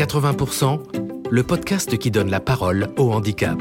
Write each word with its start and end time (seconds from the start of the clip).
80%, 0.00 1.28
le 1.30 1.42
podcast 1.42 1.98
qui 1.98 2.10
donne 2.10 2.30
la 2.30 2.40
parole 2.40 2.88
au 2.96 3.12
handicap. 3.12 3.58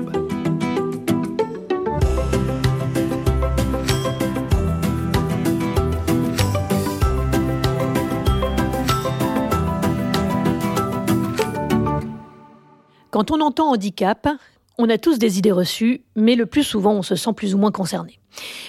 Quand 13.12 13.31
on 13.31 13.41
entend 13.41 13.71
handicap, 13.71 14.30
on 14.77 14.90
a 14.90 14.98
tous 14.98 15.20
des 15.20 15.40
idées 15.40 15.52
reçues, 15.52 16.05
mais 16.16 16.35
le 16.35 16.45
plus 16.45 16.63
souvent 16.63 16.94
on 16.94 17.02
se 17.02 17.17
sent 17.17 17.34
plus 17.35 17.53
ou 17.53 17.58
moins 17.58 17.71
concerné. 17.71 18.21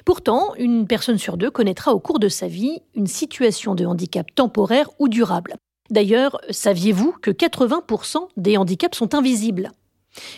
Pourtant, 0.05 0.57
une 0.59 0.89
personne 0.89 1.19
sur 1.19 1.37
deux 1.37 1.53
connaîtra 1.53 1.93
au 1.93 2.01
cours 2.01 2.19
de 2.19 2.29
sa 2.29 2.49
vie 2.49 2.81
une 2.97 3.07
situation 3.07 3.77
de 3.77 3.87
handicap 3.87 4.27
temporaire 4.35 4.91
ou 4.99 5.07
durable. 5.07 5.55
D'ailleurs, 5.91 6.41
saviez-vous 6.51 7.15
que 7.21 7.31
80% 7.31 8.29
des 8.37 8.57
handicaps 8.57 8.97
sont 8.97 9.15
invisibles? 9.15 9.73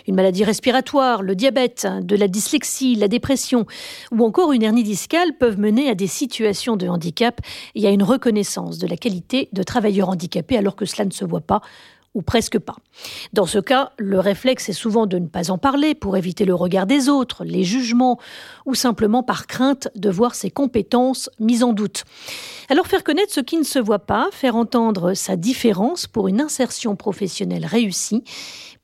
Une 0.07 0.15
maladie 0.15 0.45
respiratoire, 0.45 1.23
le 1.23 1.35
diabète, 1.35 1.87
de 2.03 2.17
la 2.17 2.29
dyslexie, 2.29 2.95
la 2.95 3.09
dépression 3.09 3.67
ou 4.11 4.25
encore 4.25 4.53
une 4.53 4.63
hernie 4.63 4.83
discale 4.83 5.37
peuvent 5.39 5.59
mener 5.59 5.89
à 5.89 5.95
des 5.95 6.07
situations 6.07 6.77
de 6.77 6.89
handicap. 6.89 7.41
Et 7.75 7.87
à 7.87 7.91
une 7.91 8.03
reconnaissance 8.03 8.79
de 8.79 8.87
la 8.87 8.97
qualité 8.97 9.49
de 9.53 9.63
travailleur 9.63 10.09
handicapé 10.09 10.57
alors 10.57 10.77
que 10.77 10.85
cela 10.85 11.05
ne 11.05 11.11
se 11.11 11.25
voit 11.25 11.41
pas 11.41 11.63
ou 12.15 12.23
presque 12.23 12.59
pas. 12.59 12.77
Dans 13.33 13.47
ce 13.47 13.59
cas, 13.59 13.93
le 13.99 14.21
réflexe 14.21 14.69
est 14.69 14.75
souvent 14.75 15.07
de 15.07 15.19
ne 15.19 15.27
pas 15.27 15.51
en 15.51 15.59
parler 15.59 15.95
pour 15.95 16.17
éviter 16.17 16.45
le 16.45 16.55
regard 16.55 16.87
des 16.87 17.09
autres, 17.09 17.45
les 17.45 17.65
jugements, 17.65 18.19
ou 18.67 18.75
simplement 18.75 19.23
par 19.23 19.47
crainte 19.47 19.89
de 19.95 20.11
voir 20.11 20.35
ses 20.35 20.51
compétences 20.51 21.31
mises 21.41 21.63
en 21.63 21.73
doute. 21.73 22.05
Alors 22.69 22.87
faire 22.87 23.05
connaître 23.05 23.33
ce 23.33 23.41
qui 23.41 23.57
ne 23.57 23.65
se 23.65 23.79
voit 23.79 24.01
pas, 24.01 24.29
faire 24.33 24.57
entendre 24.57 25.15
sa 25.15 25.37
différence 25.37 26.07
pour 26.07 26.29
une 26.29 26.41
insertion 26.41 26.97
professionnelle 26.97 27.65
réussie, 27.65 28.25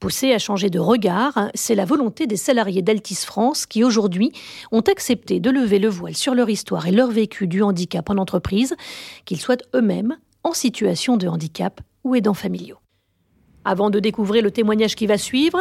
pousser 0.01 0.33
à 0.33 0.39
changer 0.39 0.70
de 0.70 0.79
regard, 0.79 1.51
c'est 1.55 1.75
la 1.75 1.85
volonté 1.85 2.27
des 2.27 2.37
salariés 2.37 2.83
d'Altis 2.83 3.25
France 3.27 3.67
qui 3.67 3.85
aujourd'hui 3.85 4.33
ont 4.73 4.81
accepté 4.81 5.41
de 5.41 5.51
lever 5.51 5.79
le 5.79 5.89
voile 5.89 6.17
sur 6.17 6.35
leur 6.35 6.48
histoire 6.48 6.87
et 6.87 6.92
leur 6.92 7.11
vécu 7.11 7.47
du 7.47 7.63
handicap 7.63 8.09
en 8.09 8.17
entreprise, 8.17 8.75
qu'ils 9.25 9.41
soient 9.41 9.57
eux-mêmes 9.75 10.17
en 10.45 10.53
situation 10.53 11.17
de 11.17 11.29
handicap 11.29 11.81
ou 12.05 12.15
aidants 12.15 12.35
familiaux. 12.35 12.79
Avant 13.69 13.91
de 13.91 14.00
découvrir 14.00 14.42
le 14.42 14.50
témoignage 14.50 14.97
qui 14.97 15.06
va 15.06 15.19
suivre, 15.19 15.61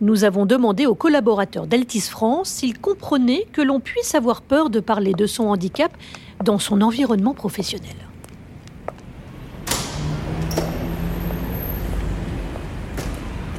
nous 0.00 0.22
avons 0.22 0.46
demandé 0.46 0.86
aux 0.86 0.94
collaborateurs 0.94 1.66
d'Altis 1.66 2.02
France 2.08 2.48
s'ils 2.48 2.78
comprenaient 2.78 3.44
que 3.52 3.60
l'on 3.60 3.80
puisse 3.80 4.14
avoir 4.14 4.40
peur 4.40 4.70
de 4.70 4.78
parler 4.78 5.14
de 5.14 5.26
son 5.26 5.48
handicap 5.48 5.90
dans 6.44 6.60
son 6.60 6.80
environnement 6.80 7.34
professionnel. 7.34 8.09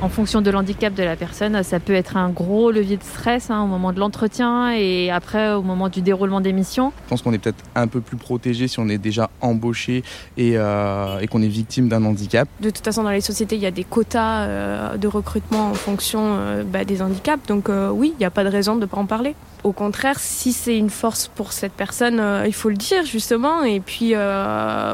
En 0.02 0.10
fonction 0.10 0.42
de 0.42 0.50
l'handicap 0.50 0.96
de 0.96 1.04
la 1.04 1.16
personne, 1.16 1.62
ça 1.62 1.80
peut 1.80 1.94
être 1.94 2.18
un 2.18 2.30
gros 2.30 2.72
levier 2.72 2.98
de 2.98 3.04
stress 3.04 3.52
hein, 3.52 3.62
au 3.62 3.68
moment 3.68 3.94
de 3.94 4.00
l'entretien 4.00 4.72
et 4.72 5.12
après 5.12 5.54
au 5.54 5.62
moment 5.62 5.90
du 5.90 6.02
déroulement 6.02 6.42
des 6.42 6.54
missions. 6.54 6.92
Je 7.06 7.10
pense 7.10 7.22
qu'on 7.22 7.34
est 7.34 7.38
peut-être 7.38 7.64
un 7.76 7.86
peu 7.86 8.02
plus 8.02 8.18
protégé 8.18 8.68
si 8.68 8.80
on 8.80 8.90
est 8.90 8.98
déjà 8.98 9.30
embauché 9.42 10.04
et, 10.38 10.54
euh, 10.56 11.24
qu'on 11.28 11.44
est 11.44 11.48
victime 11.48 11.88
d'un 11.88 12.04
handicap. 12.04 12.50
De 12.62 12.72
toute 12.72 12.84
façon, 12.84 13.04
dans 13.04 13.12
les 13.12 13.22
sociétés, 13.22 13.58
il 13.58 13.62
y 13.62 13.68
a 13.68 13.72
des 13.72 13.84
quotas 13.84 14.46
euh, 14.46 14.98
de 14.98 15.08
recrutement 15.08 15.70
en 15.70 15.76
fonction 15.76 16.34
euh, 16.34 16.64
bah, 16.64 16.84
des 16.84 17.04
handicaps. 17.04 17.46
Donc 17.48 17.70
oui, 17.70 18.14
il 18.16 18.20
n'y 18.20 18.26
a 18.26 18.32
pas 18.32 18.44
de 18.44 18.50
raison 18.50 18.76
de 18.76 18.82
ne 18.82 18.86
pas 18.88 18.98
en 18.98 19.06
parler. 19.06 19.36
Au 19.64 19.74
contraire, 19.74 20.20
si 20.20 20.54
c'est 20.54 20.78
une 20.78 20.90
force 20.90 21.28
pour 21.28 21.54
cette 21.54 21.74
personne, 21.74 22.22
il 22.46 22.54
faut 22.54 22.70
le 22.70 22.76
dire 22.76 23.06
justement. 23.06 23.64
Et 23.64 23.80
puis 23.80 24.14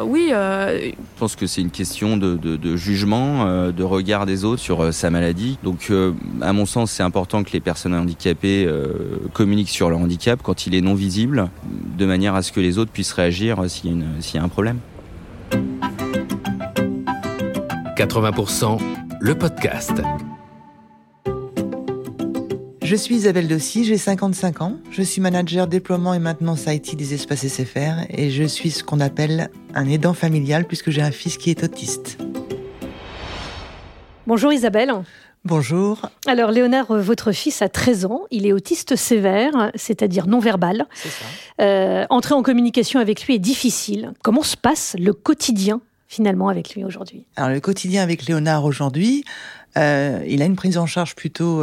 oui. 0.04 0.30
Je 0.30 0.92
pense 1.20 1.36
que 1.36 1.48
c'est 1.48 1.62
une 1.62 1.72
question 1.72 2.18
de, 2.18 2.36
de 2.36 2.76
jugement, 2.76 3.72
de 3.72 3.84
regard 3.84 4.26
des 4.26 4.44
autres 4.44 4.62
sur 4.62 4.94
sa 4.94 5.10
maladie. 5.10 5.58
Donc, 5.64 5.88
euh, 5.90 6.14
à 6.42 6.54
mon 6.54 6.66
sens, 6.66 6.92
c'est 6.92 7.04
important 7.04 7.44
que 7.44 7.52
les 7.52 7.60
personnes 7.60 7.94
handicapées 7.94 8.66
euh, 8.68 9.20
communiquent 9.34 9.70
sur 9.70 9.90
leur 9.90 10.00
handicap 10.00 10.40
quand 10.44 10.68
il 10.68 10.76
est 10.76 10.82
non 10.82 10.96
visible, 10.96 11.50
de 11.98 12.06
manière 12.06 12.36
à 12.36 12.42
ce 12.42 12.52
que 12.52 12.60
les 12.60 12.78
autres 12.78 12.92
puissent 12.92 13.14
réagir 13.14 13.70
s'il 13.70 14.04
y, 14.34 14.38
a 14.38 14.44
un 14.44 14.50
problème. 14.50 14.80
80%, 17.98 18.80
le 19.20 19.36
podcast. 19.36 20.02
Je 22.88 22.96
suis 22.96 23.16
Isabelle 23.16 23.50
Dossi, 23.50 23.84
j'ai 23.84 23.98
55 23.98 24.62
ans. 24.62 24.78
Je 24.92 25.02
suis 25.02 25.20
manager 25.20 25.68
déploiement 25.68 26.14
et 26.14 26.20
maintenance 26.20 26.68
IT 26.68 26.96
des 26.96 27.14
espaces 27.14 27.46
SFR 27.46 28.06
et 28.10 28.32
je 28.32 28.46
suis 28.46 28.72
ce 28.72 28.82
qu'on 28.82 29.02
appelle 29.02 29.50
un 29.76 29.90
aidant 29.90 30.14
familial 30.14 30.64
puisque 30.64 30.90
j'ai 30.90 31.02
un 31.02 31.12
fils 31.12 31.38
qui 31.38 31.50
est 31.50 31.66
autiste. 31.66 32.18
Bonjour 34.26 34.54
Isabelle. 34.54 34.94
Bonjour. 35.44 36.10
Alors 36.28 36.52
Léonard, 36.52 36.92
euh, 36.92 37.02
votre 37.02 37.34
fils 37.34 37.62
a 37.62 37.68
13 37.68 38.06
ans, 38.06 38.22
il 38.32 38.46
est 38.46 38.54
autiste 38.54 38.96
sévère, 38.96 39.70
c'est-à-dire 39.76 40.26
non-verbal. 40.26 40.86
C'est 40.94 41.10
ça. 41.10 41.26
Euh, 41.60 42.06
entrer 42.10 42.36
en 42.36 42.42
communication 42.42 43.02
avec 43.02 43.26
lui 43.26 43.36
est 43.36 43.40
difficile. 43.40 44.14
Comment 44.24 44.44
se 44.44 44.56
passe 44.56 44.96
le 44.98 45.12
quotidien 45.12 45.82
finalement 46.08 46.48
avec 46.48 46.74
lui 46.74 46.86
aujourd'hui? 46.86 47.26
Alors 47.36 47.50
le 47.50 47.60
quotidien 47.60 48.02
avec 48.02 48.28
Léonard 48.28 48.64
aujourd'hui, 48.64 49.26
euh, 49.76 50.24
il 50.26 50.42
a 50.42 50.46
une 50.46 50.56
prise 50.56 50.78
en 50.78 50.86
charge 50.86 51.16
plutôt 51.16 51.62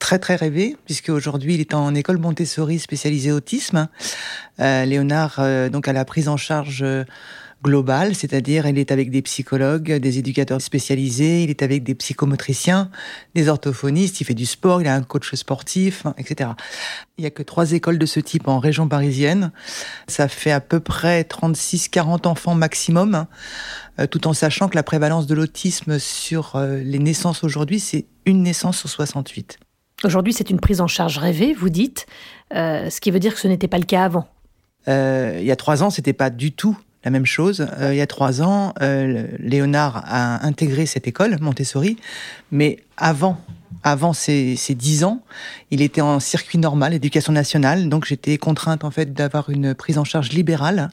très 0.00 0.18
très 0.18 0.34
rêvée, 0.34 0.76
puisque 0.84 1.10
aujourd'hui 1.10 1.54
il 1.54 1.60
est 1.60 1.74
en 1.74 1.94
école 1.94 2.18
Montessori 2.18 2.80
spécialisée 2.80 3.30
autisme. 3.30 3.88
Léonard 4.58 5.40
donc 5.70 5.86
a 5.86 5.92
la 5.92 6.04
prise 6.04 6.28
en 6.28 6.36
charge 6.36 6.84
global, 7.62 8.14
c'est-à-dire 8.14 8.66
il 8.66 8.78
est 8.78 8.90
avec 8.90 9.10
des 9.10 9.22
psychologues, 9.22 9.92
des 9.92 10.18
éducateurs 10.18 10.60
spécialisés, 10.62 11.44
il 11.44 11.50
est 11.50 11.62
avec 11.62 11.82
des 11.82 11.94
psychomotriciens, 11.94 12.90
des 13.34 13.48
orthophonistes, 13.48 14.20
il 14.20 14.24
fait 14.24 14.34
du 14.34 14.46
sport, 14.46 14.80
il 14.80 14.88
a 14.88 14.94
un 14.94 15.02
coach 15.02 15.34
sportif, 15.34 16.06
hein, 16.06 16.14
etc. 16.16 16.50
Il 17.18 17.22
n'y 17.22 17.26
a 17.26 17.30
que 17.30 17.42
trois 17.42 17.72
écoles 17.72 17.98
de 17.98 18.06
ce 18.06 18.20
type 18.20 18.48
en 18.48 18.58
région 18.58 18.88
parisienne. 18.88 19.52
Ça 20.06 20.28
fait 20.28 20.52
à 20.52 20.60
peu 20.60 20.80
près 20.80 21.22
36-40 21.22 22.26
enfants 22.26 22.54
maximum, 22.54 23.14
hein, 23.14 23.28
euh, 23.98 24.06
tout 24.06 24.26
en 24.26 24.32
sachant 24.32 24.68
que 24.68 24.76
la 24.76 24.82
prévalence 24.82 25.26
de 25.26 25.34
l'autisme 25.34 25.98
sur 25.98 26.56
euh, 26.56 26.78
les 26.78 26.98
naissances 26.98 27.44
aujourd'hui, 27.44 27.80
c'est 27.80 28.06
une 28.24 28.42
naissance 28.42 28.78
sur 28.78 28.88
68. 28.88 29.58
Aujourd'hui, 30.04 30.32
c'est 30.32 30.50
une 30.50 30.60
prise 30.60 30.80
en 30.80 30.86
charge 30.86 31.18
rêvée, 31.18 31.52
vous 31.52 31.68
dites, 31.68 32.06
euh, 32.54 32.88
ce 32.90 33.00
qui 33.00 33.10
veut 33.10 33.18
dire 33.18 33.34
que 33.34 33.40
ce 33.40 33.48
n'était 33.48 33.68
pas 33.68 33.78
le 33.78 33.84
cas 33.84 34.04
avant. 34.04 34.28
il 34.86 35.44
y 35.44 35.50
a 35.50 35.56
trois 35.56 35.82
ans, 35.82 35.90
c'était 35.90 36.12
pas 36.12 36.30
du 36.30 36.52
tout 36.52 36.76
la 37.04 37.10
même 37.10 37.26
chose. 37.26 37.66
Euh, 37.78 37.94
il 37.94 37.96
y 37.96 38.00
a 38.00 38.06
trois 38.06 38.42
ans, 38.42 38.74
euh, 38.82 39.26
Léonard 39.38 40.02
a 40.06 40.44
intégré 40.46 40.86
cette 40.86 41.06
école 41.06 41.38
Montessori, 41.40 41.96
mais 42.50 42.78
avant, 42.96 43.38
avant 43.82 44.12
ces, 44.12 44.56
dix 44.70 45.04
ans, 45.04 45.22
il 45.70 45.82
était 45.82 46.00
en 46.00 46.20
circuit 46.20 46.58
normal, 46.58 46.92
éducation 46.92 47.32
nationale, 47.32 47.88
donc 47.88 48.04
j'étais 48.04 48.36
contrainte 48.38 48.84
en 48.84 48.90
fait 48.90 49.12
d'avoir 49.12 49.50
une 49.50 49.74
prise 49.74 49.98
en 49.98 50.04
charge 50.04 50.30
libérale. 50.30 50.90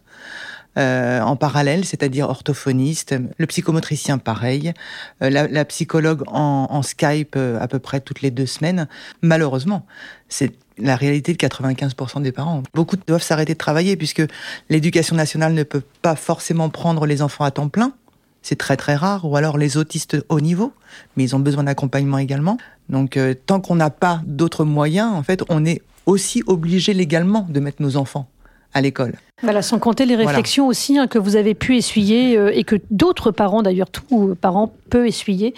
Euh, 0.78 1.22
en 1.22 1.36
parallèle, 1.36 1.86
c'est-à-dire 1.86 2.30
orthophoniste, 2.30 3.16
le 3.38 3.46
psychomotricien 3.48 4.18
pareil, 4.18 4.74
la, 5.22 5.66
psychologue 5.66 6.24
en, 6.28 6.82
Skype 6.84 7.36
à 7.36 7.68
peu 7.68 7.80
près 7.80 8.00
toutes 8.00 8.22
les 8.22 8.32
deux 8.32 8.46
semaines. 8.46 8.88
Malheureusement, 9.22 9.86
c'est 10.30 10.54
la 10.78 10.96
réalité 10.96 11.34
de 11.34 11.38
95% 11.38 12.22
des 12.22 12.32
parents. 12.32 12.64
Beaucoup 12.74 12.98
doivent 13.08 13.24
s'arrêter 13.24 13.54
de 13.54 13.58
travailler 13.58 13.96
puisque 13.96 14.24
l'éducation 14.70 15.16
nationale 15.16 15.54
ne 15.54 15.64
peut 15.64 15.82
pas 16.02 16.16
forcément 16.16 16.70
prendre 16.70 17.06
les 17.06 17.22
enfants 17.22 17.44
à 17.44 17.52
temps 17.52 17.70
plein. 17.70 17.94
C'est 18.42 18.58
très 18.58 18.78
très 18.78 18.96
rare. 18.96 19.26
Ou 19.26 19.36
alors 19.36 19.58
les 19.58 19.78
autistes 19.78 20.18
haut 20.30 20.40
niveau, 20.40 20.74
mais 21.16 21.24
ils 21.24 21.36
ont 21.36 21.40
besoin 21.40 21.64
d'accompagnement 21.64 22.18
également. 22.18 22.58
Donc 22.90 23.18
euh, 23.18 23.34
tant 23.34 23.60
qu'on 23.60 23.76
n'a 23.76 23.90
pas 23.90 24.22
d'autres 24.26 24.66
moyens, 24.66 25.12
en 25.14 25.24
fait, 25.24 25.44
on 25.50 25.66
est 25.66 25.82
aussi 26.06 26.44
obligé 26.48 26.94
légalement 26.94 27.46
de 27.50 27.60
mettre 27.60 27.82
nos 27.82 27.98
enfants 27.98 28.30
à 28.74 28.82
l'école. 28.82 29.14
Voilà, 29.44 29.62
sans 29.62 29.78
compter 29.78 30.06
les 30.06 30.16
réflexions 30.16 30.68
aussi 30.68 30.98
hein, 30.98 31.08
que 31.08 31.20
vous 31.20 31.36
avez 31.36 31.54
pu 31.54 31.78
essuyer 31.78 32.38
euh, 32.38 32.52
et 32.54 32.64
que 32.64 32.76
d'autres 32.90 33.32
parents, 33.32 33.62
d'ailleurs, 33.62 33.90
tout 33.90 34.36
parents 34.40 34.74
peut 34.90 35.06
essuyer 35.06 35.54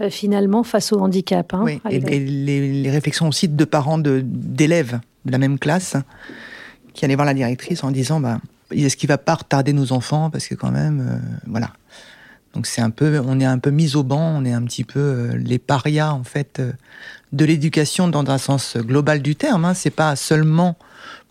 euh, 0.00 0.10
finalement 0.10 0.62
face 0.62 0.92
au 0.92 1.00
handicap. 1.00 1.52
Hein, 1.54 1.62
oui, 1.64 1.80
et, 1.90 2.20
les, 2.20 2.90
réflexions 2.90 3.26
aussi 3.26 3.48
de 3.48 3.64
parents 3.64 3.98
d'élèves 3.98 5.00
de, 5.24 5.32
la 5.32 5.38
même 5.38 5.58
classe 5.58 5.96
qui 6.94 7.04
allaient 7.04 7.16
voir 7.16 7.26
la 7.26 7.34
directrice 7.34 7.82
en 7.82 7.90
disant 7.90 8.20
bah, 8.20 8.38
est-ce 8.70 8.96
qu'il 8.96 9.08
va 9.08 9.18
pas 9.18 9.34
retarder 9.34 9.72
nos 9.72 9.92
enfants 9.92 10.30
parce 10.30 10.46
que 10.46 10.54
quand 10.54 10.70
même, 10.70 11.00
euh, 11.00 11.38
voilà. 11.48 11.70
Donc 12.54 12.66
c'est 12.66 12.80
un 12.80 12.90
peu, 12.90 13.20
on 13.26 13.40
est 13.40 13.44
un 13.44 13.58
peu 13.58 13.70
mis 13.70 13.96
au 13.96 14.04
banc, 14.04 14.34
on 14.36 14.44
est 14.44 14.52
un 14.52 14.62
petit 14.62 14.84
peu 14.84 15.32
les 15.34 15.58
parias 15.58 16.12
en 16.12 16.24
fait 16.24 16.62
de 17.32 17.44
l'éducation 17.44 18.08
dans 18.08 18.30
un 18.30 18.38
sens 18.38 18.76
global 18.78 19.20
du 19.20 19.34
terme. 19.34 19.64
Hein. 19.64 19.74
C'est 19.74 19.90
pas 19.90 20.16
seulement 20.16 20.76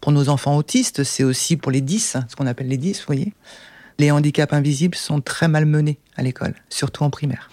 pour 0.02 0.12
nos 0.12 0.30
enfants 0.30 0.58
autistes, 0.58 1.04
c'est 1.04 1.24
aussi 1.24 1.58
pour 1.58 1.72
les 1.72 1.82
10, 1.82 2.18
ce 2.28 2.36
qu'on 2.36 2.48
appelle 2.48 2.68
les 2.68 2.78
10, 2.78 3.00
vous 3.00 3.06
voyez. 3.06 3.34
Les 3.98 4.12
handicaps 4.12 4.54
invisibles 4.54 4.96
sont 4.96 5.22
très 5.22 5.48
malmenés 5.48 6.00
à 6.16 6.24
l'école, 6.24 6.54
surtout 6.70 7.04
en 7.04 7.10
primaire. 7.10 7.50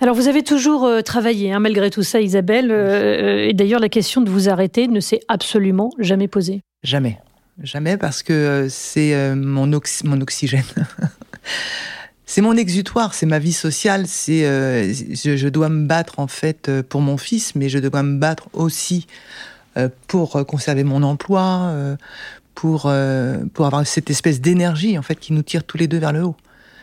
Alors 0.00 0.14
vous 0.14 0.28
avez 0.28 0.42
toujours 0.42 0.84
euh, 0.84 1.02
travaillé, 1.02 1.52
hein, 1.52 1.58
malgré 1.58 1.90
tout 1.90 2.02
ça, 2.02 2.20
Isabelle, 2.20 2.70
euh, 2.70 3.48
et 3.48 3.52
d'ailleurs 3.52 3.80
la 3.80 3.88
question 3.88 4.22
de 4.22 4.30
vous 4.30 4.48
arrêter 4.48 4.88
ne 4.88 5.00
s'est 5.00 5.20
absolument 5.28 5.90
jamais 5.98 6.28
posée. 6.28 6.62
Jamais, 6.82 7.18
jamais, 7.62 7.96
parce 7.98 8.22
que 8.22 8.32
euh, 8.32 8.68
c'est 8.70 9.34
mon, 9.34 9.66
mon 9.66 10.20
oxygène. 10.20 10.64
c'est 12.30 12.42
mon 12.42 12.56
exutoire, 12.56 13.12
c'est 13.12 13.26
ma 13.26 13.40
vie 13.40 13.52
sociale. 13.52 14.04
C'est, 14.06 14.46
euh, 14.46 14.92
je, 14.92 15.36
je, 15.36 15.48
dois 15.48 15.68
me 15.68 15.86
battre 15.86 16.20
en 16.20 16.28
fait 16.28 16.68
euh, 16.68 16.84
pour 16.88 17.00
mon 17.00 17.16
fils, 17.16 17.56
mais 17.56 17.68
je 17.68 17.80
dois 17.80 18.04
me 18.04 18.18
battre 18.18 18.48
aussi 18.52 19.08
euh, 19.08 19.59
pour 20.06 20.44
conserver 20.46 20.84
mon 20.84 21.02
emploi, 21.02 21.62
euh, 21.64 21.96
pour 22.54 22.92
pour 23.54 23.66
avoir 23.66 23.86
cette 23.86 24.10
espèce 24.10 24.40
d'énergie 24.40 24.98
en 24.98 25.02
fait 25.02 25.16
qui 25.16 25.32
nous 25.32 25.42
tire 25.42 25.64
tous 25.64 25.78
les 25.78 25.88
deux 25.88 25.98
vers 25.98 26.12
le 26.12 26.24
haut. 26.24 26.36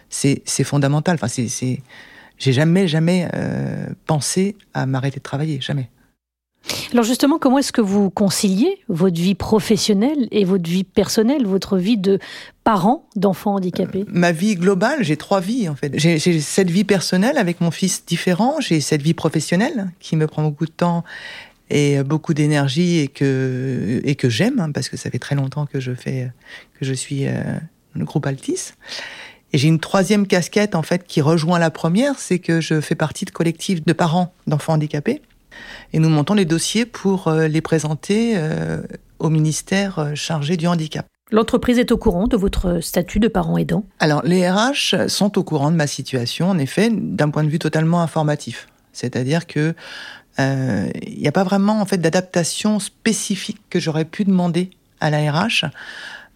C'est 0.09 0.63
fondamental. 0.63 1.15
Enfin, 1.15 1.27
c'est 1.27 1.47
c'est 1.47 1.81
j'ai 2.37 2.53
jamais 2.53 2.87
jamais 2.87 3.29
pensé 4.05 4.55
à 4.73 4.85
m'arrêter 4.85 5.19
de 5.19 5.23
travailler, 5.23 5.59
jamais. 5.61 5.89
Alors 6.91 7.05
justement, 7.05 7.37
comment 7.37 7.59
est-ce 7.59 7.71
que 7.71 7.81
vous 7.81 8.09
conciliez 8.09 8.79
votre 8.87 9.19
vie 9.19 9.35
professionnelle 9.35 10.27
et 10.31 10.43
votre 10.45 10.69
vie 10.69 10.83
personnelle, 10.83 11.45
votre 11.45 11.77
vie 11.77 11.97
de 11.97 12.19
parent 12.63 13.05
d'enfants 13.15 13.55
handicapés 13.55 14.01
euh, 14.01 14.11
Ma 14.11 14.31
vie 14.31 14.55
globale, 14.55 15.03
j'ai 15.03 15.17
trois 15.17 15.39
vies 15.39 15.69
en 15.69 15.75
fait. 15.75 15.91
J'ai 15.97 16.19
cette 16.39 16.69
vie 16.69 16.83
personnelle 16.83 17.37
avec 17.37 17.61
mon 17.61 17.71
fils 17.71 18.05
différent, 18.05 18.55
j'ai 18.59 18.81
cette 18.81 19.01
vie 19.01 19.13
professionnelle 19.13 19.91
qui 19.99 20.15
me 20.15 20.27
prend 20.27 20.43
beaucoup 20.43 20.65
de 20.65 20.71
temps 20.71 21.03
et 21.69 22.01
beaucoup 22.03 22.33
d'énergie 22.33 22.99
et 22.99 23.07
que 23.07 24.01
et 24.03 24.15
que 24.15 24.29
j'aime 24.29 24.59
hein, 24.59 24.71
parce 24.71 24.89
que 24.89 24.97
ça 24.97 25.09
fait 25.09 25.19
très 25.19 25.35
longtemps 25.35 25.65
que 25.65 25.79
je 25.79 25.93
fais 25.93 26.31
que 26.79 26.85
je 26.85 26.93
suis 26.93 27.27
euh, 27.27 27.41
le 27.95 28.05
groupe 28.05 28.25
Altis. 28.25 28.73
Et 29.53 29.57
j'ai 29.57 29.67
une 29.67 29.79
troisième 29.79 30.27
casquette 30.27 30.75
en 30.75 30.83
fait 30.83 31.05
qui 31.05 31.21
rejoint 31.21 31.59
la 31.59 31.71
première, 31.71 32.19
c'est 32.19 32.39
que 32.39 32.59
je 32.59 32.81
fais 32.81 32.95
partie 32.95 33.25
de 33.25 33.31
collectifs 33.31 33.85
de 33.85 33.93
parents 33.93 34.33
d'enfants 34.45 34.73
handicapés 34.73 35.21
et 35.93 35.99
nous 35.99 36.09
montons 36.09 36.33
les 36.33 36.45
dossiers 36.45 36.85
pour 36.85 37.27
euh, 37.27 37.47
les 37.47 37.61
présenter 37.61 38.33
euh, 38.35 38.81
au 39.19 39.29
ministère 39.29 40.11
chargé 40.15 40.57
du 40.57 40.67
handicap. 40.67 41.05
L'entreprise 41.29 41.77
est 41.77 41.91
au 41.91 41.97
courant 41.97 42.27
de 42.27 42.37
votre 42.37 42.79
statut 42.79 43.19
de 43.19 43.27
parent 43.27 43.57
aidant? 43.57 43.83
Alors, 43.99 44.21
les 44.23 44.49
RH 44.49 45.09
sont 45.09 45.37
au 45.37 45.43
courant 45.43 45.71
de 45.71 45.75
ma 45.75 45.87
situation, 45.87 46.49
en 46.49 46.57
effet, 46.57 46.89
d'un 46.89 47.29
point 47.29 47.43
de 47.43 47.49
vue 47.49 47.59
totalement 47.59 48.01
informatif. 48.01 48.69
C'est-à-dire 48.93 49.45
que 49.45 49.75
il 50.37 50.43
euh, 50.43 50.89
n'y 51.17 51.27
a 51.27 51.31
pas 51.31 51.43
vraiment 51.43 51.81
en 51.81 51.85
fait 51.85 51.97
d'adaptation 51.97 52.79
spécifique 52.79 53.59
que 53.69 53.79
j'aurais 53.79 54.05
pu 54.05 54.23
demander 54.23 54.69
à 54.99 55.09
la 55.09 55.31
RH. 55.31 55.65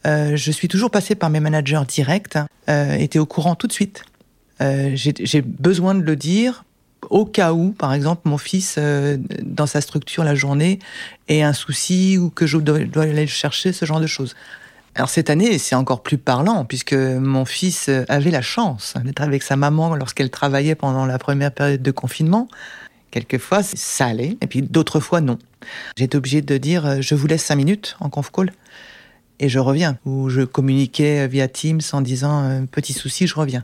Euh, 0.08 0.36
je 0.36 0.52
suis 0.52 0.68
toujours 0.68 0.90
passée 0.90 1.16
par 1.16 1.30
mes 1.30 1.40
managers 1.40 1.82
directs, 1.88 2.38
euh, 2.70 2.94
étaient 2.96 3.20
au 3.20 3.26
courant 3.26 3.56
tout 3.56 3.68
de 3.68 3.74
suite. 3.74 4.04
J'ai 4.60 5.42
besoin 5.42 5.96
de 5.96 6.04
le 6.04 6.16
dire 6.16 6.66
au 7.10 7.26
cas 7.26 7.52
où, 7.52 7.72
par 7.72 7.94
exemple, 7.94 8.22
mon 8.26 8.38
fils, 8.38 8.76
euh, 8.78 9.18
dans 9.42 9.66
sa 9.66 9.82
structure 9.82 10.24
la 10.24 10.36
journée, 10.36 10.78
ait 11.28 11.42
un 11.42 11.54
souci 11.54 12.20
ou 12.20 12.30
que 12.30 12.46
je 12.46 12.60
dois, 12.60 12.78
dois 12.80 13.04
aller 13.04 13.22
le 13.22 13.28
chercher, 13.28 13.74
ce 13.74 13.86
genre 13.86 14.00
de 14.00 14.06
choses. 14.06 14.36
Alors 14.94 15.10
cette 15.10 15.32
année, 15.32 15.58
c'est 15.58 15.74
encore 15.74 16.04
plus 16.04 16.20
parlant, 16.20 16.64
puisque 16.64 16.94
mon 16.94 17.44
fils 17.46 17.90
avait 18.08 18.30
la 18.30 18.44
chance 18.44 18.94
d'être 19.04 19.22
avec 19.22 19.42
sa 19.42 19.56
maman 19.56 19.96
lorsqu'elle 19.96 20.30
travaillait 20.30 20.76
pendant 20.76 21.08
la 21.08 21.18
première 21.18 21.52
période 21.52 21.82
de 21.82 21.92
confinement. 21.92 22.48
Quelquefois, 23.12 23.62
ça 23.62 24.06
allait, 24.06 24.38
et 24.42 24.48
puis 24.48 24.62
d'autres 24.62 25.02
fois, 25.02 25.22
non. 25.22 25.38
J'étais 25.98 26.16
obligée 26.16 26.42
de 26.42 26.58
dire, 26.58 26.86
euh, 26.86 26.98
je 27.02 27.14
vous 27.14 27.28
laisse 27.28 27.44
cinq 27.44 27.58
minutes 27.58 27.98
en 28.00 28.10
conf 28.10 28.32
call, 28.32 28.52
et 29.40 29.50
je 29.50 29.60
reviens. 29.60 29.98
Ou 30.06 30.30
je 30.30 30.42
communiquais 30.42 31.28
via 31.28 31.48
Teams 31.50 31.82
en 31.92 32.02
disant, 32.02 32.44
euh, 32.44 32.62
petit 32.72 32.94
souci, 32.94 33.28
je 33.28 33.36
reviens. 33.36 33.64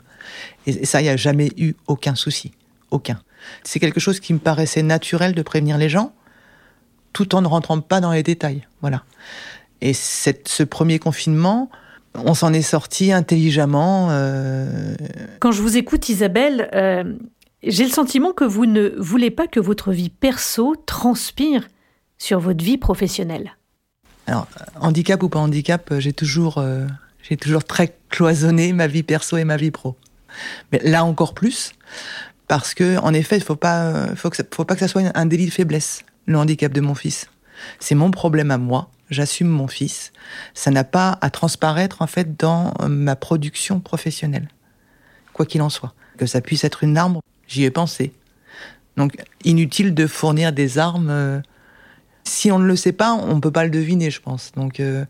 Et 0.66 0.86
ça, 0.86 1.00
il 1.00 1.06
n'y 1.06 1.10
a 1.10 1.18
jamais 1.18 1.52
eu 1.58 1.76
aucun 1.88 2.16
souci. 2.16 2.52
Aucun. 2.92 3.22
C'est 3.64 3.80
quelque 3.80 4.00
chose 4.00 4.20
qui 4.20 4.34
me 4.34 4.40
paraissait 4.40 4.84
naturel 4.84 5.34
de 5.34 5.42
prévenir 5.42 5.78
les 5.78 5.88
gens, 5.88 6.12
tout 7.14 7.34
en 7.34 7.42
ne 7.42 7.48
rentrant 7.48 7.80
pas 7.80 8.02
dans 8.02 8.12
les 8.12 8.24
détails. 8.24 8.68
Voilà. 8.82 9.04
Et 9.80 9.94
cette, 9.94 10.50
ce 10.50 10.64
premier 10.64 11.00
confinement, 11.00 11.70
on 12.16 12.34
s'en 12.34 12.52
est 12.52 12.62
sorti 12.62 13.14
intelligemment. 13.14 14.08
Euh... 14.12 14.96
Quand 15.40 15.52
je 15.52 15.62
vous 15.62 15.78
écoute, 15.78 16.10
Isabelle, 16.10 16.70
j'ai 17.64 17.84
le 17.84 17.92
sentiment 17.92 18.34
que 18.34 18.44
vous 18.44 18.66
ne 18.66 18.90
voulez 19.00 19.32
pas 19.32 19.48
que 19.48 19.60
votre 19.60 19.92
vie 19.92 20.10
perso 20.10 20.76
transpire 20.86 21.68
sur 22.18 22.40
votre 22.40 22.64
vie 22.64 22.78
professionnelle. 22.78 23.58
Alors, 24.28 24.48
handicap 24.80 25.22
ou 25.24 25.30
pas 25.30 25.40
handicap, 25.40 25.94
j'ai 26.00 26.14
toujours, 26.14 26.58
euh, 26.58 26.86
toujours 27.40 27.64
très 27.64 27.98
cloisonné 28.10 28.74
ma 28.74 28.88
vie 28.88 29.04
perso 29.04 29.38
et 29.38 29.44
ma 29.44 29.58
vie 29.58 29.72
pro. 29.72 29.96
Mais 30.72 30.80
là 30.84 31.04
encore 31.04 31.34
plus, 31.34 31.72
parce 32.48 32.74
que 32.74 32.98
en 33.00 33.14
effet, 33.14 33.38
il 33.38 33.44
faut 33.44 33.56
pas, 33.56 34.16
faut 34.16 34.30
que 34.30 34.38
faut 34.54 34.66
pas 34.66 34.76
que 34.76 34.82
ça 34.82 34.88
soit 34.88 35.04
un 35.16 35.26
délit 35.26 35.46
de 35.46 35.52
faiblesse, 35.52 36.04
le 36.26 36.38
handicap 36.38 36.72
de 36.72 36.82
mon 36.82 36.96
fils. 36.96 37.28
C'est 37.80 37.96
mon 37.96 38.12
problème 38.12 38.52
à 38.52 38.58
moi. 38.58 38.92
J'assume 39.10 39.48
mon 39.48 39.68
fils. 39.68 40.12
Ça 40.54 40.70
n'a 40.70 40.84
pas 40.84 41.18
à 41.22 41.30
transparaître 41.30 42.02
en 42.02 42.08
fait 42.08 42.38
dans 42.38 42.74
ma 42.88 43.16
production 43.16 43.80
professionnelle, 43.80 44.50
quoi 45.34 45.46
qu'il 45.46 45.62
en 45.62 45.70
soit. 45.70 45.94
Que 46.18 46.26
ça 46.26 46.42
puisse 46.42 46.64
être 46.64 46.84
une 46.84 46.98
arme, 46.98 47.20
j'y 47.48 47.64
ai 47.64 47.72
pensé. 47.72 48.12
Donc 48.98 49.16
inutile 49.44 49.94
de 49.94 50.08
fournir 50.08 50.52
des 50.52 50.78
armes. 50.78 51.10
Euh, 51.10 51.40
si 52.24 52.52
on 52.52 52.60
ne 52.60 52.66
le 52.66 52.76
sait 52.76 52.92
pas, 52.92 53.14
on 53.14 53.40
peut 53.40 53.52
pas 53.52 53.64
le 53.64 53.70
deviner, 53.70 54.12
je 54.12 54.22
pense. 54.22 54.52
Donc 54.56 54.80
euh, 54.80 55.06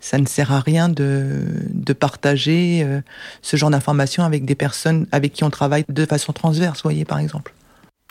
ça 0.00 0.18
ne 0.18 0.26
sert 0.26 0.52
à 0.52 0.60
rien 0.60 0.88
de, 0.88 1.44
de 1.70 1.92
partager 1.92 2.82
euh, 2.84 3.00
ce 3.40 3.56
genre 3.56 3.70
d'informations 3.70 4.24
avec 4.24 4.44
des 4.44 4.54
personnes 4.56 5.06
avec 5.12 5.32
qui 5.32 5.44
on 5.44 5.50
travaille 5.50 5.84
de 5.88 6.04
façon 6.04 6.32
transverse, 6.32 6.82
voyez, 6.82 7.04
par 7.04 7.18
exemple. 7.18 7.54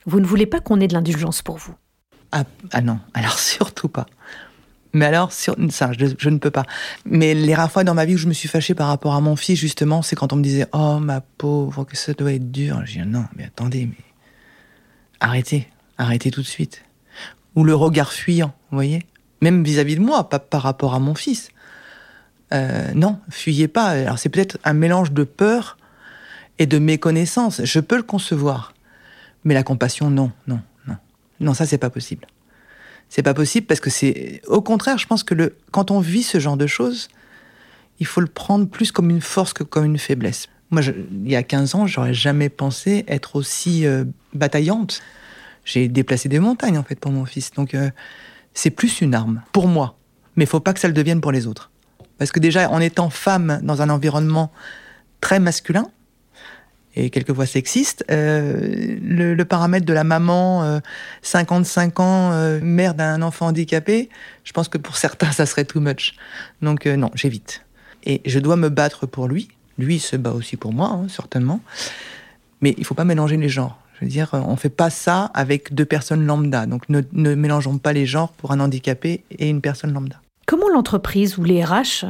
Vous 0.05 0.19
ne 0.19 0.25
voulez 0.25 0.45
pas 0.45 0.59
qu'on 0.59 0.79
ait 0.79 0.87
de 0.87 0.93
l'indulgence 0.93 1.41
pour 1.41 1.57
vous? 1.57 1.75
Ah, 2.31 2.45
ah, 2.71 2.81
non, 2.81 2.99
alors 3.13 3.37
surtout 3.39 3.89
pas. 3.89 4.05
Mais 4.93 5.05
alors, 5.05 5.31
ça, 5.31 5.53
je, 5.97 6.05
je, 6.17 6.29
ne 6.29 6.37
peux 6.37 6.51
pas. 6.51 6.65
Mais 7.05 7.33
les 7.33 7.55
rares 7.55 7.71
fois 7.71 7.83
dans 7.83 7.93
ma 7.93 8.05
vie 8.05 8.15
où 8.15 8.17
je 8.17 8.27
me 8.27 8.33
suis 8.33 8.49
fâchée 8.49 8.73
par 8.73 8.87
rapport 8.87 9.15
à 9.15 9.21
mon 9.21 9.35
fils, 9.35 9.57
justement, 9.57 10.01
c'est 10.01 10.15
quand 10.15 10.33
on 10.33 10.35
me 10.35 10.43
disait 10.43 10.67
«Oh, 10.73 10.99
ma 10.99 11.21
pauvre, 11.21 11.85
que 11.85 11.95
ça 11.95 12.13
doit 12.13 12.33
être 12.33 12.51
dur». 12.51 12.81
Je 12.85 12.99
dis 12.99 12.99
«Non, 13.07 13.25
mais 13.35 13.45
attendez, 13.45 13.85
mais 13.85 14.03
arrêtez, 15.19 15.69
arrêtez 15.97 16.29
tout 16.31 16.41
de 16.41 16.47
suite.» 16.47 16.83
Ou 17.55 17.63
le 17.63 17.75
regard 17.75 18.11
fuyant, 18.11 18.53
vous 18.69 18.77
voyez 18.77 19.05
Même 19.41 19.63
vis-à-vis 19.63 19.95
-vis 19.95 19.99
de 19.99 20.03
moi, 20.03 20.29
pas 20.29 20.39
par 20.39 20.61
rapport 20.61 20.93
à 20.93 20.99
mon 20.99 21.15
fils. 21.15 21.49
Euh, 22.53 22.91
non, 22.93 23.19
fuyez 23.29 23.67
pas. 23.67 23.89
Alors 23.89 24.19
c'est 24.19 24.29
peut-être 24.29 24.57
un 24.63 24.73
mélange 24.73 25.11
de 25.11 25.23
peur 25.23 25.77
et 26.59 26.65
de 26.65 26.79
méconnaissance. 26.79 27.63
Je 27.63 27.79
peux 27.79 27.95
le 27.95 28.03
concevoir, 28.03 28.73
mais 29.43 29.53
la 29.53 29.63
compassion, 29.63 30.09
non, 30.09 30.31
non, 30.47 30.59
non, 30.87 30.97
non, 31.39 31.53
ça 31.53 31.65
c'est 31.65 31.77
pas 31.77 31.89
possible. 31.89 32.27
C'est 33.11 33.23
pas 33.23 33.33
possible 33.33 33.67
parce 33.67 33.81
que 33.81 33.89
c'est, 33.89 34.41
au 34.47 34.61
contraire, 34.61 34.97
je 34.97 35.05
pense 35.05 35.23
que 35.23 35.53
quand 35.71 35.91
on 35.91 35.99
vit 35.99 36.23
ce 36.23 36.39
genre 36.39 36.55
de 36.55 36.65
choses, 36.65 37.09
il 37.99 38.05
faut 38.05 38.21
le 38.21 38.27
prendre 38.27 38.69
plus 38.69 38.93
comme 38.93 39.09
une 39.09 39.19
force 39.19 39.51
que 39.51 39.63
comme 39.63 39.83
une 39.83 39.97
faiblesse. 39.97 40.47
Moi, 40.69 40.81
il 40.81 41.29
y 41.29 41.35
a 41.35 41.43
15 41.43 41.75
ans, 41.75 41.87
j'aurais 41.87 42.13
jamais 42.13 42.47
pensé 42.47 43.03
être 43.09 43.35
aussi 43.35 43.85
euh, 43.85 44.05
bataillante. 44.33 45.01
J'ai 45.65 45.89
déplacé 45.89 46.29
des 46.29 46.39
montagnes 46.39 46.77
en 46.77 46.83
fait 46.83 46.97
pour 46.97 47.11
mon 47.11 47.25
fils, 47.25 47.51
donc 47.51 47.75
euh, 47.75 47.91
c'est 48.53 48.69
plus 48.69 49.01
une 49.01 49.13
arme 49.13 49.41
pour 49.51 49.67
moi. 49.67 49.97
Mais 50.37 50.45
il 50.45 50.47
faut 50.47 50.61
pas 50.61 50.73
que 50.73 50.79
ça 50.79 50.87
le 50.87 50.93
devienne 50.93 51.19
pour 51.19 51.33
les 51.33 51.47
autres. 51.47 51.69
Parce 52.17 52.31
que 52.31 52.39
déjà, 52.39 52.69
en 52.69 52.79
étant 52.79 53.09
femme 53.09 53.59
dans 53.61 53.81
un 53.81 53.89
environnement 53.89 54.53
très 55.19 55.41
masculin, 55.41 55.91
et 56.95 57.09
quelquefois 57.09 57.45
sexiste, 57.45 58.03
euh, 58.11 58.97
le, 59.01 59.33
le, 59.33 59.45
paramètre 59.45 59.85
de 59.85 59.93
la 59.93 60.03
maman, 60.03 60.63
euh, 60.63 60.79
55 61.21 61.99
ans, 61.99 62.31
euh, 62.33 62.59
mère 62.61 62.93
d'un 62.93 63.21
enfant 63.21 63.47
handicapé, 63.47 64.09
je 64.43 64.51
pense 64.51 64.67
que 64.67 64.77
pour 64.77 64.97
certains, 64.97 65.31
ça 65.31 65.45
serait 65.45 65.65
too 65.65 65.79
much. 65.79 66.15
Donc 66.61 66.85
euh, 66.85 66.95
non, 66.95 67.11
j'évite. 67.13 67.63
Et 68.03 68.21
je 68.25 68.39
dois 68.39 68.55
me 68.55 68.69
battre 68.69 69.05
pour 69.05 69.27
lui. 69.27 69.49
Lui 69.77 69.99
se 69.99 70.15
bat 70.15 70.31
aussi 70.31 70.57
pour 70.57 70.73
moi, 70.73 70.87
hein, 70.87 71.07
certainement. 71.07 71.61
Mais 72.61 72.75
il 72.77 72.85
faut 72.85 72.95
pas 72.95 73.05
mélanger 73.05 73.37
les 73.37 73.49
genres. 73.49 73.79
Je 73.99 74.05
veux 74.05 74.11
dire, 74.11 74.29
on 74.33 74.55
fait 74.55 74.69
pas 74.69 74.89
ça 74.89 75.25
avec 75.33 75.73
deux 75.73 75.85
personnes 75.85 76.25
lambda. 76.25 76.65
Donc 76.65 76.89
ne, 76.89 77.01
ne 77.13 77.35
mélangeons 77.35 77.77
pas 77.77 77.93
les 77.93 78.05
genres 78.05 78.31
pour 78.31 78.51
un 78.51 78.59
handicapé 78.59 79.23
et 79.29 79.49
une 79.49 79.61
personne 79.61 79.93
lambda. 79.93 80.19
Comment 80.51 80.67
l'entreprise 80.67 81.37
ou 81.37 81.45
les 81.45 81.63
RH 81.63 82.05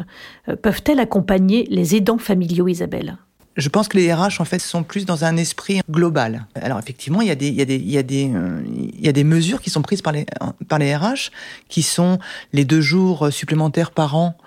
euh, 0.48 0.56
peuvent-elles 0.56 1.00
accompagner 1.00 1.68
les 1.70 1.96
aidants 1.96 2.18
familiaux, 2.18 2.68
Isabelle? 2.68 3.18
Je 3.58 3.70
pense 3.70 3.88
que 3.88 3.98
les 3.98 4.14
RH 4.14 4.40
en 4.40 4.46
fait 4.46 4.60
sont 4.60 4.84
plus 4.84 5.06
dans 5.06 5.26
un 5.26 5.38
esprit 5.38 5.82
global. 5.90 6.46
Alors 6.56 6.80
effectivement, 6.80 7.22
il 7.22 7.28
y 7.28 9.08
a 9.08 9.14
des 9.14 9.24
mesures 9.24 9.62
qui 9.62 9.70
sont 9.70 9.82
prises 9.82 10.02
par 10.02 10.14
les 10.14 10.26
par 10.68 10.80
les 10.80 10.96
RH 10.96 11.32
qui 11.68 11.84
sont 11.84 12.20
les 12.54 12.66
deux 12.66 12.82
jours 12.82 13.32
supplémentaires 13.32 13.92
par 13.92 14.16
an 14.16 14.38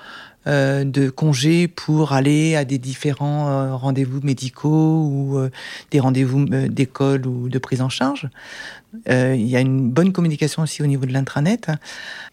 euh, 0.47 0.85
de 0.85 1.09
congés 1.09 1.69
pour 1.69 2.13
aller 2.13 2.55
à 2.55 2.67
des 2.67 2.77
différents 2.77 3.49
euh, 3.49 3.77
rendez-vous 3.77 4.21
médicaux 4.21 5.09
ou 5.11 5.39
euh, 5.39 5.49
des 5.91 6.01
rendez-vous 6.01 6.45
d'école 6.45 7.27
ou 7.27 7.49
de 7.49 7.59
prise 7.59 7.81
en 7.81 7.89
charge. 7.89 8.29
Il 9.07 9.47
y 9.47 9.57
a 9.57 9.61
une 9.61 9.91
bonne 9.91 10.13
communication 10.13 10.63
aussi 10.63 10.83
au 10.83 10.87
niveau 10.87 11.07
de 11.07 11.13
l'intranet 11.13 11.71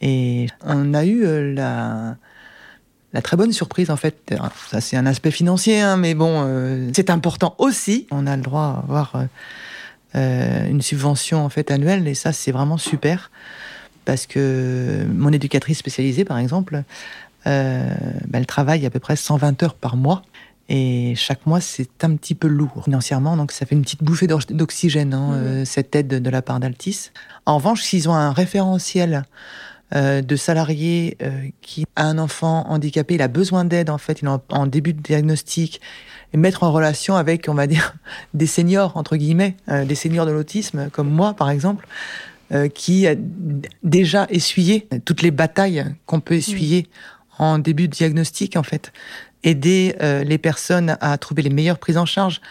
et 0.02 0.48
on 0.64 0.94
a 0.94 1.06
eu 1.06 1.54
la 1.54 2.18
la 3.14 3.22
très 3.22 3.38
bonne 3.38 3.52
surprise 3.52 3.90
en 3.90 3.98
fait, 3.98 4.34
ça 4.70 4.82
c'est 4.82 4.98
un 4.98 5.06
aspect 5.06 5.32
financier, 5.32 5.82
hein, 5.82 5.98
mais 5.98 6.14
bon, 6.14 6.44
euh, 6.46 6.90
c'est 6.94 7.10
important 7.10 7.56
aussi. 7.58 8.08
On 8.12 8.26
a 8.26 8.36
le 8.36 8.42
droit 8.42 8.62
à 8.62 8.84
avoir 8.84 9.26
euh, 10.16 10.70
une 10.70 10.82
subvention 10.82 11.44
en 11.44 11.50
fait 11.50 11.72
annuelle 11.72 12.08
et 12.08 12.16
ça 12.16 12.32
c'est 12.32 12.52
vraiment 12.52 12.78
super. 12.78 13.32
Parce 14.06 14.26
que 14.26 15.06
mon 15.14 15.32
éducatrice 15.32 15.78
spécialisée 15.78 16.26
par 16.26 16.38
exemple, 16.38 16.84
euh, 17.48 17.94
bah, 18.28 18.40
elle 18.40 18.46
travaille 18.46 18.86
à 18.86 18.90
peu 18.90 19.00
près 19.00 19.16
120 19.16 19.64
heures 19.64 19.76
par 19.76 19.96
mois. 19.96 20.24
Et 20.70 21.16
chaque 21.18 21.46
mois, 21.46 21.60
c'est 21.60 22.04
un 22.04 22.16
petit 22.16 22.34
peu 22.34 22.48
lourd 22.48 22.84
financièrement, 22.86 23.36
donc 23.36 23.52
ça 23.52 23.66
fait 23.66 23.76
une 23.76 23.82
petite 23.82 24.04
bouffée 24.04 24.28
d'oxygène, 24.28 25.14
hein, 25.14 25.34
euh, 25.34 25.66
cette 25.66 25.94
aide 25.98 26.08
de 26.08 26.30
la 26.30 26.42
part 26.42 26.62
d'Altis. 26.62 27.12
En 27.46 27.58
revanche, 27.58 27.82
s'ils 27.82 28.08
ont 28.08 28.14
un 28.14 28.32
référentiel 28.32 29.24
euh, 29.96 30.22
de 30.22 30.36
salariés 30.36 31.18
euh, 31.22 31.48
qui 31.62 31.86
a 31.96 32.06
un 32.06 32.18
enfant 32.18 32.66
handicapé, 32.70 33.16
il 33.16 33.22
a 33.22 33.28
besoin 33.28 33.66
d'aide 33.66 33.90
en 33.90 33.98
fait, 33.98 34.22
il 34.22 34.28
est 34.28 34.32
en, 34.50 34.68
début 34.68 34.94
de 34.94 35.02
diagnostic, 35.02 35.82
et 36.34 36.38
mettre 36.38 36.64
en 36.64 36.72
relation 36.72 37.16
avec, 37.16 37.50
on 37.50 37.54
va 37.54 37.68
dire, 37.68 37.96
des 38.34 38.48
seniors 38.48 38.96
entre 38.96 39.18
guillemets, 39.18 39.58
des 39.68 39.96
seniors 39.96 40.26
de 40.26 40.32
l'autisme 40.32 40.90
comme 40.92 41.10
moi 41.10 41.34
par 41.34 41.50
exemple, 41.50 41.88
qui 42.74 43.08
a 43.08 43.16
déjà 43.82 44.28
essuyé 44.30 44.88
toutes 45.06 45.22
les 45.22 45.32
batailles 45.32 45.86
qu'on 46.06 46.20
peut 46.20 46.36
essuyer 46.36 46.90
en 47.40 47.60
début 47.60 47.88
de 47.88 47.94
diagnostic 47.94 48.58
en 48.58 48.64
fait 48.64 48.92
aider 49.44 49.96
euh, 50.02 50.24
les 50.24 50.38
personnes 50.38 50.98
à 51.02 51.18
trouver 51.18 51.42
les 51.42 51.50
meilleures 51.50 51.80
prises 51.80 51.98
en 51.98 52.06
charge, 52.06 52.42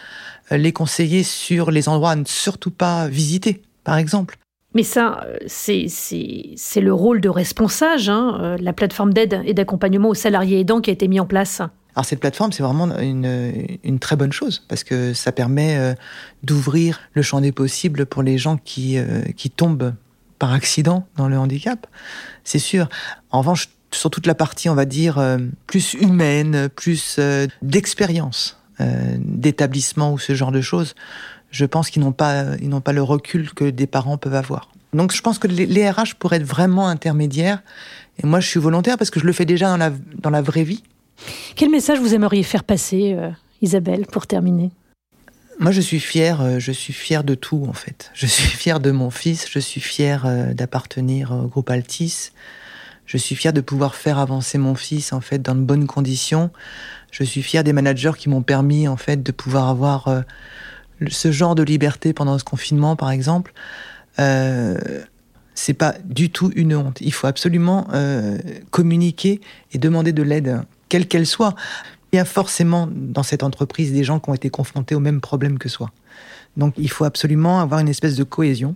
euh, 0.51 0.57
les 0.57 0.73
conseiller 0.73 1.23
sur 1.23 1.71
les 1.71 1.89
endroits 1.89 2.11
à 2.11 2.15
ne 2.15 2.25
surtout 2.25 2.71
pas 2.71 3.07
visiter, 3.07 3.61
par 3.83 3.97
exemple. 3.97 4.37
Mais 4.73 4.83
ça, 4.83 5.25
euh, 5.25 5.37
c'est 5.47 6.81
le 6.81 6.93
rôle 6.93 7.21
de 7.21 7.29
responsable, 7.29 8.09
hein, 8.09 8.55
la 8.59 8.73
plateforme 8.73 9.13
d'aide 9.13 9.41
et 9.45 9.53
d'accompagnement 9.53 10.09
aux 10.09 10.15
salariés 10.15 10.61
aidants 10.61 10.81
qui 10.81 10.89
a 10.89 10.93
été 10.93 11.07
mis 11.07 11.19
en 11.19 11.25
place. 11.25 11.61
Alors 11.93 12.05
cette 12.05 12.21
plateforme, 12.21 12.53
c'est 12.53 12.63
vraiment 12.63 12.87
une, 12.99 13.99
très 13.99 14.15
bonne 14.15 14.31
chose 14.31 14.63
parce 14.69 14.85
que 14.85 15.13
ça 15.13 15.33
permet 15.33 15.95
d'ouvrir 16.41 17.01
le 17.13 17.21
champ 17.21 17.41
des 17.41 17.51
possibles 17.51 18.05
pour 18.05 18.23
les 18.23 18.37
gens 18.37 18.55
qui, 18.55 18.97
tombent 19.57 19.93
par 20.39 20.53
accident 20.53 21.05
dans 21.17 21.27
le 21.27 21.37
handicap, 21.37 21.85
c'est 22.45 22.59
sûr. 22.59 22.87
En 23.29 23.39
revanche, 23.39 23.67
sur 23.91 24.09
toute 24.09 24.25
la 24.25 24.35
partie, 24.35 24.69
on 24.69 24.75
va 24.75 24.85
dire, 24.85 25.19
euh, 25.19 25.37
plus 25.67 25.93
humaine, 25.93 26.69
plus 26.75 27.17
euh, 27.19 27.47
d'expérience 27.61 28.57
euh, 28.79 29.15
d'établissement 29.19 30.13
ou 30.13 30.19
ce 30.19 30.33
genre 30.33 30.51
de 30.51 30.61
choses, 30.61 30.95
je 31.51 31.65
pense 31.65 31.89
qu'ils 31.89 32.01
n'ont 32.01 32.11
pas, 32.11 32.57
ils 32.61 32.69
n'ont 32.69 32.81
pas 32.81 32.93
le 32.93 33.03
recul 33.03 33.53
que 33.53 33.69
des 33.69 33.87
parents 33.87 34.17
peuvent 34.17 34.35
avoir. 34.35 34.69
Donc 34.93 35.13
je 35.13 35.21
pense 35.21 35.39
que 35.39 35.47
les, 35.47 35.89
RH 35.89 36.15
pourraient 36.19 36.37
être 36.37 36.43
vraiment 36.43 36.87
intermédiaires. 36.87 37.61
Et 38.21 38.27
moi, 38.27 38.39
je 38.39 38.47
suis 38.47 38.59
volontaire 38.59 38.97
parce 38.97 39.09
que 39.09 39.19
je 39.19 39.25
le 39.25 39.33
fais 39.33 39.45
déjà 39.45 39.67
dans 39.67 39.77
la, 39.77 39.91
dans 40.19 40.29
la 40.29 40.41
vraie 40.41 40.63
vie. 40.63 40.83
Quel 41.55 41.69
message 41.69 41.99
vous 41.99 42.13
aimeriez 42.13 42.43
faire 42.43 42.63
passer, 42.63 43.15
Isabelle, 43.61 44.05
pour 44.05 44.27
terminer? 44.27 44.71
Moi, 45.59 45.71
je 45.71 45.81
suis 45.81 45.99
fier, 45.99 46.59
je 46.59 46.71
suis 46.71 46.93
de 47.23 47.35
tout 47.35 47.65
en 47.69 47.73
fait. 47.73 48.11
Je 48.13 48.25
suis 48.25 48.49
fier 48.49 48.79
de 48.79 48.91
mon 48.91 49.11
fils, 49.11 49.47
je 49.49 49.59
suis 49.59 49.81
fier 49.81 50.25
d'appartenir 50.53 51.31
au 51.31 51.47
groupe 51.47 51.69
Altis, 51.69 52.31
je 53.11 53.17
suis 53.17 53.35
fier 53.35 53.51
de 53.51 53.59
pouvoir 53.59 53.95
faire 53.95 54.19
avancer 54.19 54.57
mon 54.57 54.73
fils 54.73 55.11
en 55.11 55.19
fait 55.19 55.41
dans 55.41 55.53
de 55.53 55.59
bonnes 55.59 55.85
conditions. 55.85 56.49
Je 57.11 57.25
suis 57.25 57.43
fier 57.43 57.61
des 57.63 57.73
managers 57.73 58.13
qui 58.17 58.29
m'ont 58.29 58.41
permis 58.41 58.87
en 58.87 58.95
fait 58.95 59.21
de 59.21 59.31
pouvoir 59.33 59.67
avoir 59.67 60.07
euh, 60.07 60.21
ce 61.09 61.31
genre 61.31 61.55
de 61.55 61.63
liberté 61.63 62.13
pendant 62.13 62.37
ce 62.37 62.43
confinement, 62.43 62.95
par 62.95 63.11
exemple. 63.11 63.53
Euh, 64.19 64.77
c'est 65.55 65.73
pas 65.73 65.95
du 66.05 66.29
tout 66.29 66.51
une 66.55 66.75
honte. 66.75 66.99
Il 67.01 67.13
faut 67.13 67.27
absolument 67.27 67.87
euh, 67.93 68.37
communiquer 68.71 69.41
et 69.71 69.77
demander 69.77 70.13
de 70.13 70.23
l'aide, 70.23 70.61
quelle 70.89 71.07
qu'elle 71.07 71.27
soit. 71.27 71.55
Il 72.11 72.17
y 72.17 72.19
a 72.19 72.25
forcément 72.25 72.89
dans 72.91 73.23
cette 73.23 73.43
entreprise 73.43 73.91
des 73.93 74.03
gens 74.03 74.19
qui 74.19 74.29
ont 74.29 74.33
été 74.33 74.49
confrontés 74.49 74.95
au 74.95 74.99
même 74.99 75.21
problème 75.21 75.57
que 75.59 75.69
soi. 75.69 75.91
Donc 76.57 76.73
il 76.77 76.89
faut 76.89 77.05
absolument 77.05 77.61
avoir 77.61 77.79
une 77.79 77.87
espèce 77.87 78.15
de 78.15 78.23
cohésion 78.23 78.75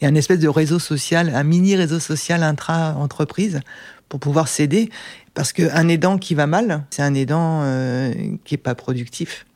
et 0.00 0.06
un 0.06 0.14
espèce 0.14 0.38
de 0.38 0.48
réseau 0.48 0.78
social, 0.78 1.32
un 1.34 1.42
mini 1.42 1.74
réseau 1.76 1.98
social 1.98 2.42
intra-entreprise 2.42 3.60
pour 4.08 4.20
pouvoir 4.20 4.48
s'aider. 4.48 4.90
Parce 5.34 5.52
qu'un 5.52 5.88
aidant 5.88 6.18
qui 6.18 6.34
va 6.34 6.46
mal, 6.46 6.84
c'est 6.90 7.02
un 7.02 7.14
aidant 7.14 7.62
euh, 7.62 8.12
qui 8.44 8.54
n'est 8.54 8.58
pas 8.58 8.74
productif. 8.74 9.46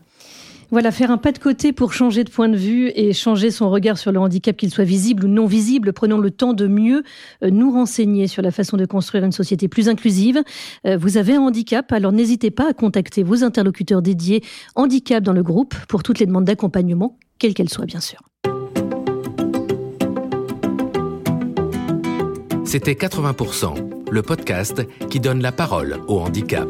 Voilà, 0.70 0.90
faire 0.92 1.10
un 1.10 1.16
pas 1.16 1.32
de 1.32 1.38
côté 1.38 1.72
pour 1.72 1.94
changer 1.94 2.25
de 2.25 2.30
point 2.30 2.48
de 2.48 2.56
vue 2.56 2.92
et 2.94 3.14
changer 3.14 3.50
son 3.50 3.70
regard 3.70 3.96
sur 3.96 4.12
le 4.12 4.20
handicap, 4.20 4.54
qu'il 4.54 4.70
soit 4.70 4.84
visible 4.84 5.25
ou 5.25 5.28
non 5.28 5.46
visible. 5.46 5.94
Prenons 5.94 6.18
le 6.18 6.30
temps 6.30 6.52
de 6.52 6.66
mieux 6.66 7.04
euh, 7.42 7.50
nous 7.50 7.72
renseigner 7.72 8.26
sur 8.26 8.42
la 8.42 8.50
façon 8.50 8.76
de 8.76 8.84
construire 8.84 9.25
une 9.25 9.32
société 9.32 9.66
plus 9.66 9.88
inclusive. 9.88 10.42
Euh, 10.87 10.98
vous 10.98 11.16
avez 11.16 11.37
un 11.37 11.40
handicap, 11.40 11.90
alors 11.90 12.12
n'hésitez 12.12 12.50
pas 12.50 12.68
à 12.68 12.72
contacter 12.75 13.22
vos 13.22 13.44
interlocuteurs 13.44 14.02
dédiés 14.02 14.42
handicap 14.75 15.25
dans 15.25 15.32
le 15.32 15.42
groupe 15.42 15.75
pour 15.88 16.02
toutes 16.02 16.18
les 16.18 16.26
demandes 16.26 16.44
d'accompagnement, 16.44 17.16
quelles 17.38 17.54
qu'elles 17.54 17.70
soient 17.70 17.87
bien 17.87 18.00
sûr. 18.00 18.20
C'était 22.64 22.92
80%, 22.92 24.10
le 24.10 24.22
podcast 24.22 24.82
qui 25.08 25.20
donne 25.20 25.40
la 25.40 25.52
parole 25.52 25.96
au 26.08 26.18
handicap. 26.18 26.68